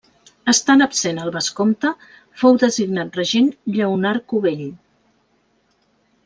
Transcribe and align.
Estant 0.51 0.79
absent 0.85 1.19
el 1.25 1.33
vescomte 1.35 1.91
fou 2.43 2.57
designat 2.63 3.19
regent 3.21 3.53
Lleonard 3.77 4.27
Cubell. 4.33 4.65